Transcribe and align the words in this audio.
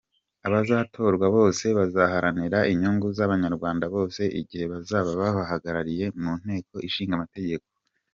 "Abazatorwa 0.47 1.25
bose 1.35 1.65
bazaharanira 1.77 2.59
inyungu 2.73 3.07
z’Abanyarwanda 3.17 3.85
bose 3.95 4.21
igihe 4.41 4.65
bazaba 4.73 5.11
babahagarariye 5.21 6.05
mu 6.21 6.31
nteko 6.41 6.75
ishinga 6.87 7.13
amategeko. 7.19 7.67